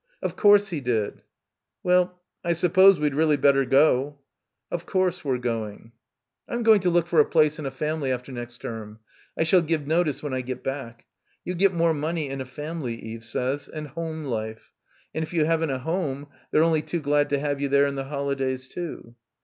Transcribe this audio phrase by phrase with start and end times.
[0.23, 1.21] "Of course he did."
[1.83, 4.17] "Well, I s'pose we'd really better go."
[4.71, 5.91] "Of course, we're going."
[6.49, 8.97] "I'm going to look for a place in a family after next term.
[9.37, 11.05] I shall give notice when I get back.
[11.45, 14.73] You get more money in a family Eve says, and home life,
[15.13, 17.93] and if you haven't a home they're only too glad to have you there in
[17.93, 19.13] the holidays too."